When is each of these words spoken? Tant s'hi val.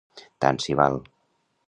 Tant 0.45 0.57
s'hi 0.65 0.77
val. 0.81 0.97